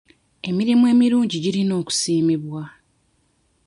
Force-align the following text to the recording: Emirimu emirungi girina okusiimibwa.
Emirimu 0.49 0.83
emirungi 0.93 1.35
girina 1.43 1.73
okusiimibwa. 1.81 2.63